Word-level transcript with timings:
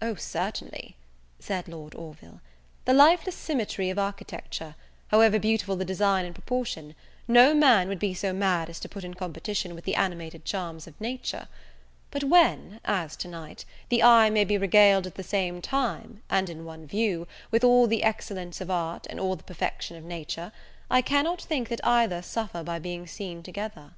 "O, 0.00 0.14
certainly," 0.14 0.94
said 1.40 1.66
Lord 1.66 1.96
Orville, 1.96 2.40
"the 2.84 2.94
lifeless 2.94 3.34
symmetry 3.34 3.90
of 3.90 3.98
architecture, 3.98 4.76
however 5.08 5.40
beautiful 5.40 5.74
the 5.74 5.84
design 5.84 6.24
and 6.24 6.32
proportion, 6.32 6.94
no 7.26 7.52
man 7.52 7.88
would 7.88 7.98
be 7.98 8.14
so 8.14 8.32
mad 8.32 8.70
as 8.70 8.78
to 8.78 8.88
put 8.88 9.02
in 9.02 9.14
competition 9.14 9.74
with 9.74 9.82
the 9.82 9.96
animated 9.96 10.44
charms 10.44 10.86
of 10.86 11.00
nature: 11.00 11.48
but 12.12 12.22
when, 12.22 12.78
as 12.84 13.16
to 13.16 13.26
night, 13.26 13.64
the 13.88 14.00
eye 14.00 14.30
may 14.30 14.44
be 14.44 14.56
regaled 14.56 15.08
at 15.08 15.16
the 15.16 15.24
same 15.24 15.60
time, 15.60 16.22
and 16.30 16.48
in 16.48 16.64
one 16.64 16.86
view, 16.86 17.26
with 17.50 17.64
all 17.64 17.88
the 17.88 18.04
excellence 18.04 18.60
of 18.60 18.70
art, 18.70 19.08
and 19.10 19.18
all 19.18 19.34
the 19.34 19.42
perfection 19.42 19.96
of 19.96 20.04
nature, 20.04 20.52
I 20.88 21.02
cannot 21.02 21.42
think 21.42 21.68
that 21.68 21.84
either 21.84 22.22
suffer 22.22 22.62
by 22.62 22.78
being 22.78 23.08
seen 23.08 23.42
together." 23.42 23.94